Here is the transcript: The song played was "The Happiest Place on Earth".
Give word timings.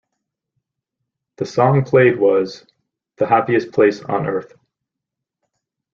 The 1.35 1.45
song 1.45 1.83
played 1.83 2.17
was 2.17 2.65
"The 3.17 3.27
Happiest 3.27 3.71
Place 3.71 4.01
on 4.01 4.25
Earth". 4.25 4.55